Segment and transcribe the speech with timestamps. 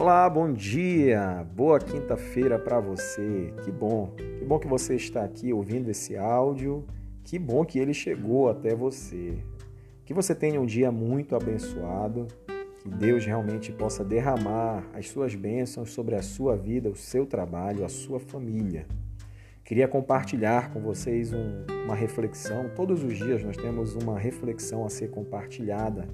[0.00, 3.52] Olá, bom dia, boa quinta-feira para você.
[3.62, 6.86] Que bom, que bom que você está aqui ouvindo esse áudio.
[7.22, 9.36] Que bom que ele chegou até você.
[10.06, 12.28] Que você tenha um dia muito abençoado.
[12.78, 17.84] Que Deus realmente possa derramar as suas bênçãos sobre a sua vida, o seu trabalho,
[17.84, 18.86] a sua família.
[19.62, 22.70] Queria compartilhar com vocês um, uma reflexão.
[22.74, 26.08] Todos os dias nós temos uma reflexão a ser compartilhada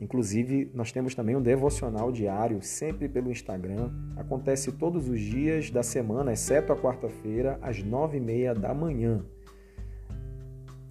[0.00, 3.90] Inclusive, nós temos também um devocional diário, sempre pelo Instagram.
[4.16, 9.24] Acontece todos os dias da semana, exceto a quarta-feira, às nove e meia da manhã.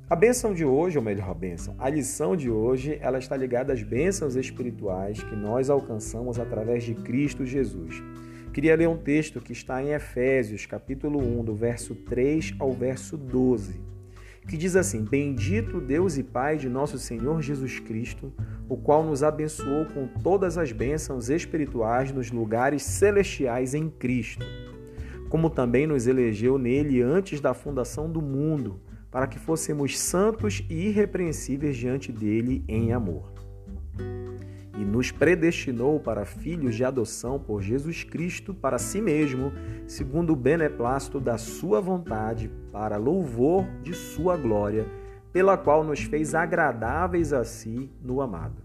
[0.10, 3.74] A bênção de hoje, ou melhor, a bênção, a lição de hoje, ela está ligada
[3.74, 8.02] às bênçãos espirituais que nós alcançamos através de Cristo Jesus.
[8.54, 13.18] Queria ler um texto que está em Efésios, capítulo 1, do verso 3 ao verso
[13.18, 13.97] 12
[14.48, 18.32] que diz assim: Bendito Deus e Pai de nosso Senhor Jesus Cristo,
[18.70, 24.46] o qual nos abençoou com todas as bênçãos espirituais nos lugares celestiais em Cristo,
[25.30, 28.80] como também nos elegeu nele antes da fundação do mundo,
[29.12, 33.37] para que fôssemos santos e irrepreensíveis diante dele em amor
[34.78, 39.52] e nos predestinou para filhos de adoção por Jesus Cristo para si mesmo,
[39.88, 44.86] segundo o beneplácito da sua vontade, para louvor de sua glória,
[45.34, 48.62] pela qual nos fez agradáveis a si no amado,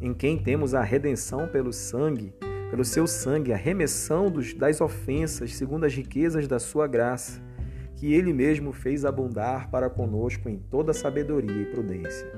[0.00, 2.34] em quem temos a redenção pelo sangue,
[2.70, 7.40] pelo seu sangue, a remissão dos, das ofensas, segundo as riquezas da sua graça,
[7.96, 12.30] que ele mesmo fez abundar para conosco em toda sabedoria e prudência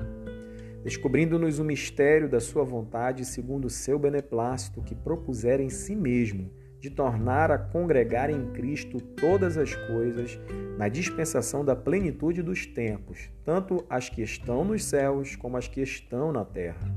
[0.83, 6.51] descobrindo-nos o mistério da sua vontade segundo o seu beneplácito que propusera em si mesmo
[6.79, 10.39] de tornar a congregar em Cristo todas as coisas
[10.77, 15.81] na dispensação da plenitude dos tempos, tanto as que estão nos céus como as que
[15.81, 16.95] estão na terra.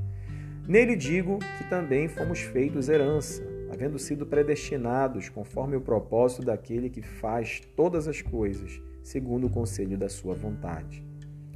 [0.69, 3.43] Nele digo que também fomos feitos herança,
[3.73, 9.99] havendo sido predestinados conforme o propósito daquele que faz todas as coisas, segundo o conselho
[9.99, 11.12] da sua vontade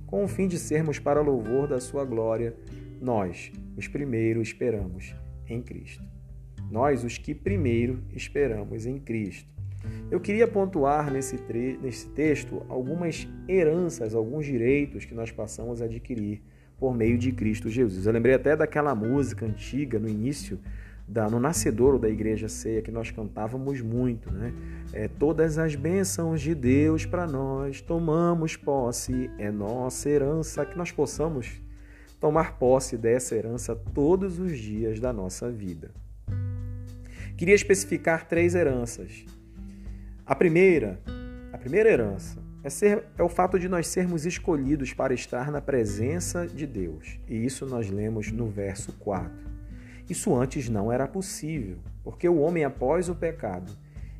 [0.06, 2.54] com o fim de sermos para louvor da sua glória,
[3.00, 5.14] nós, os primeiros, esperamos
[5.48, 6.04] em Cristo.
[6.70, 9.48] Nós, os que primeiro esperamos em Cristo.
[10.10, 11.38] Eu queria pontuar nesse,
[11.80, 16.42] nesse texto algumas heranças, alguns direitos que nós passamos a adquirir
[16.78, 18.06] por meio de Cristo Jesus.
[18.06, 20.58] Eu lembrei até daquela música antiga no início
[21.08, 24.52] da, no nascedouro da igreja ceia que nós cantávamos muito, né?
[24.92, 30.90] É, todas as bênçãos de Deus para nós tomamos posse, é nossa herança, que nós
[30.90, 31.60] possamos
[32.18, 35.90] tomar posse dessa herança todos os dias da nossa vida.
[37.36, 39.24] Queria especificar três heranças.
[40.24, 40.98] A primeira,
[41.52, 45.60] a primeira herança é, ser, é o fato de nós sermos escolhidos para estar na
[45.60, 47.18] presença de Deus.
[47.28, 49.55] E isso nós lemos no verso 4.
[50.08, 53.72] Isso antes não era possível, porque o homem, após o pecado,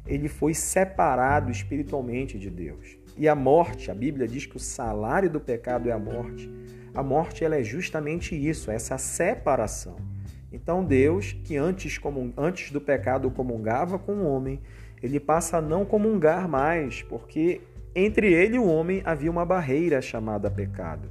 [0.06, 2.98] ele foi separado espiritualmente de Deus.
[3.16, 6.50] E a morte, a Bíblia diz que o salário do pecado é a morte.
[6.94, 9.96] A morte ela é justamente isso, essa separação.
[10.52, 12.00] Então Deus, que antes,
[12.36, 14.60] antes do pecado comungava com o homem,
[15.02, 17.60] ele passa a não comungar mais, porque
[17.94, 21.08] entre ele e o homem havia uma barreira chamada pecado.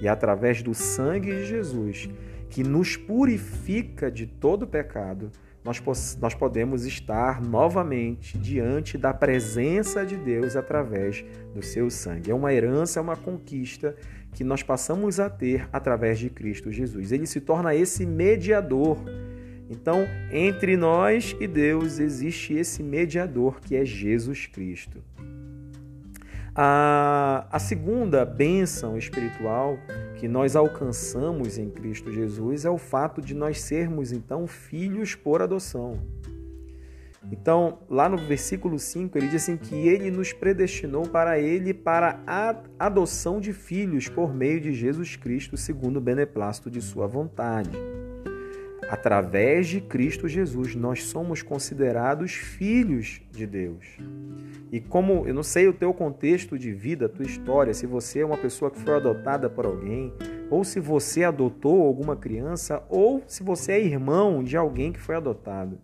[0.00, 2.08] E através do sangue de Jesus,
[2.54, 5.32] que nos purifica de todo pecado,
[5.64, 5.82] nós,
[6.20, 12.30] nós podemos estar novamente diante da presença de Deus através do seu sangue.
[12.30, 13.96] É uma herança, é uma conquista
[14.32, 17.10] que nós passamos a ter através de Cristo Jesus.
[17.10, 18.98] Ele se torna esse mediador.
[19.68, 25.02] Então, entre nós e Deus existe esse mediador que é Jesus Cristo.
[26.54, 29.76] A, a segunda bênção espiritual
[30.24, 35.42] que nós alcançamos em Cristo Jesus é o fato de nós sermos, então, filhos por
[35.42, 36.00] adoção.
[37.30, 42.22] Então, lá no versículo 5, ele diz assim que ele nos predestinou para ele para
[42.26, 47.72] a adoção de filhos por meio de Jesus Cristo, segundo o beneplácito de sua vontade.
[48.88, 53.84] Através de Cristo Jesus, nós somos considerados filhos de Deus.
[54.70, 58.20] E como eu não sei o teu contexto de vida, a tua história, se você
[58.20, 60.12] é uma pessoa que foi adotada por alguém,
[60.50, 65.16] ou se você adotou alguma criança, ou se você é irmão de alguém que foi
[65.16, 65.78] adotado.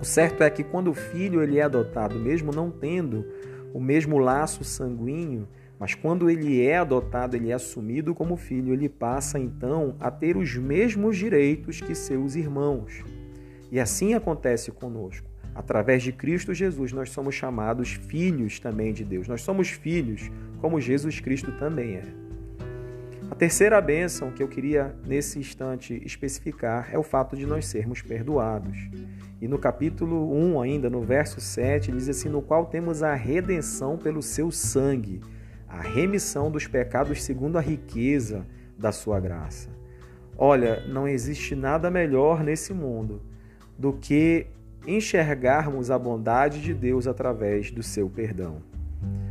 [0.00, 3.24] O certo é que quando o filho ele é adotado, mesmo não tendo
[3.72, 5.46] o mesmo laço sanguíneo,
[5.82, 10.36] mas quando ele é adotado, ele é assumido como filho, ele passa então a ter
[10.36, 13.02] os mesmos direitos que seus irmãos.
[13.68, 15.28] E assim acontece conosco.
[15.52, 19.26] Através de Cristo Jesus, nós somos chamados filhos também de Deus.
[19.26, 20.30] Nós somos filhos,
[20.60, 22.04] como Jesus Cristo também é.
[23.36, 28.78] terceira bênção que eu queria nesse instante especificar é o fato de nós sermos perdoados.
[29.40, 33.98] E no capítulo 1, ainda no verso 7, diz assim: No qual temos a redenção
[33.98, 35.20] pelo seu sangue,
[35.72, 38.46] a remissão dos pecados segundo a riqueza
[38.78, 39.70] da sua graça.
[40.36, 43.22] Olha, não existe nada melhor nesse mundo
[43.78, 44.46] do que
[44.86, 48.62] enxergarmos a bondade de Deus através do seu perdão.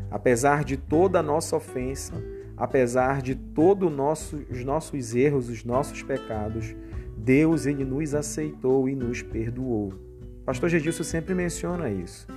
[0.09, 2.13] Apesar de toda a nossa ofensa,
[2.57, 6.75] apesar de todos nosso, os nossos erros, os nossos pecados,
[7.17, 9.93] Deus ele nos aceitou e nos perdoou.
[10.43, 12.27] Pastor Gedilson sempre menciona isso,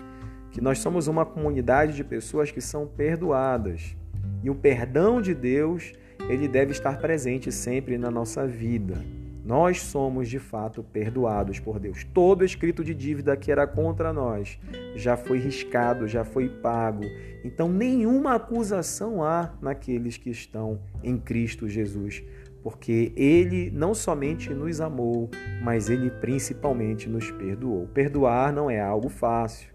[0.54, 3.96] que nós somos uma comunidade de pessoas que são perdoadas.
[4.40, 5.92] E o perdão de Deus,
[6.28, 8.94] ele deve estar presente sempre na nossa vida.
[9.44, 12.04] Nós somos de fato perdoados por Deus.
[12.14, 14.56] Todo escrito de dívida que era contra nós
[14.94, 17.02] já foi riscado, já foi pago.
[17.42, 22.22] Então, nenhuma acusação há naqueles que estão em Cristo Jesus,
[22.62, 25.28] porque Ele não somente nos amou,
[25.64, 27.88] mas Ele principalmente nos perdoou.
[27.88, 29.73] Perdoar não é algo fácil.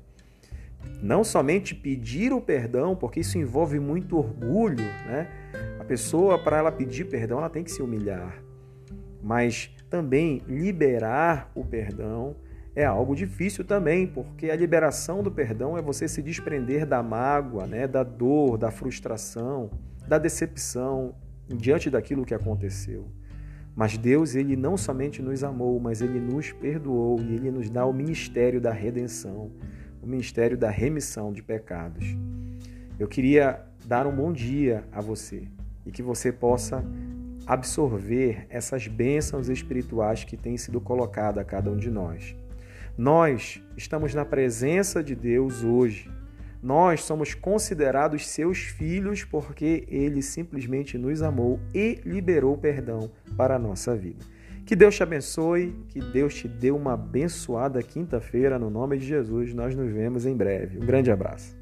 [1.01, 5.27] Não somente pedir o perdão, porque isso envolve muito orgulho, né?
[5.79, 8.49] A pessoa, para ela pedir perdão, ela tem que se humilhar
[9.21, 12.35] mas também liberar o perdão
[12.75, 17.65] é algo difícil também, porque a liberação do perdão é você se desprender da mágoa,
[17.65, 19.69] né, da dor, da frustração,
[20.07, 21.13] da decepção
[21.47, 23.07] diante daquilo que aconteceu.
[23.75, 27.85] Mas Deus, ele não somente nos amou, mas ele nos perdoou e ele nos dá
[27.85, 29.51] o ministério da redenção,
[30.01, 32.05] o ministério da remissão de pecados.
[32.99, 35.47] Eu queria dar um bom dia a você
[35.85, 36.83] e que você possa
[37.45, 42.35] absorver essas bênçãos espirituais que têm sido colocadas a cada um de nós.
[42.97, 46.11] Nós estamos na presença de Deus hoje.
[46.61, 53.59] Nós somos considerados seus filhos porque ele simplesmente nos amou e liberou perdão para a
[53.59, 54.25] nossa vida.
[54.69, 59.51] Que Deus te abençoe, que Deus te dê uma abençoada quinta-feira no nome de Jesus.
[59.51, 60.77] Nós nos vemos em breve.
[60.77, 61.58] Um grande abraço.